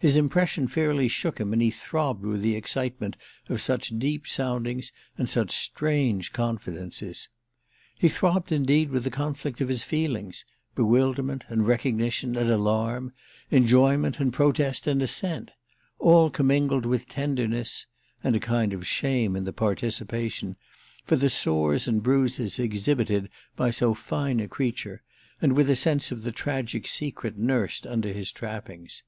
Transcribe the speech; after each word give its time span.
His 0.00 0.16
impression 0.16 0.66
fairly 0.66 1.06
shook 1.06 1.38
him 1.38 1.52
and 1.52 1.62
he 1.62 1.70
throbbed 1.70 2.24
with 2.24 2.40
the 2.40 2.56
excitement 2.56 3.16
of 3.48 3.60
such 3.60 3.96
deep 3.96 4.26
soundings 4.26 4.90
and 5.16 5.28
such 5.28 5.52
strange 5.52 6.32
confidences. 6.32 7.28
He 7.96 8.08
throbbed 8.08 8.50
indeed 8.50 8.90
with 8.90 9.04
the 9.04 9.10
conflict 9.12 9.60
of 9.60 9.68
his 9.68 9.84
feelings—bewilderment 9.84 11.44
and 11.46 11.68
recognition 11.68 12.34
and 12.34 12.50
alarm, 12.50 13.12
enjoyment 13.52 14.18
and 14.18 14.32
protest 14.32 14.88
and 14.88 15.00
assent, 15.02 15.52
all 16.00 16.30
commingled 16.30 16.84
with 16.84 17.08
tenderness 17.08 17.86
(and 18.24 18.34
a 18.34 18.40
kind 18.40 18.72
of 18.72 18.84
shame 18.88 19.36
in 19.36 19.44
the 19.44 19.52
participation) 19.52 20.56
for 21.04 21.14
the 21.14 21.30
sores 21.30 21.86
and 21.86 22.02
bruises 22.02 22.58
exhibited 22.58 23.28
by 23.54 23.70
so 23.70 23.94
fine 23.94 24.40
a 24.40 24.48
creature, 24.48 25.04
and 25.40 25.52
with 25.56 25.70
a 25.70 25.76
sense 25.76 26.10
of 26.10 26.24
the 26.24 26.32
tragic 26.32 26.88
secret 26.88 27.38
nursed 27.38 27.86
under 27.86 28.12
his 28.12 28.32
trappings. 28.32 29.04